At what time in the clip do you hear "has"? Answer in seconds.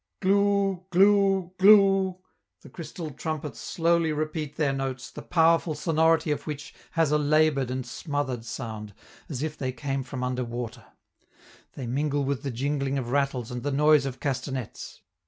6.93-7.11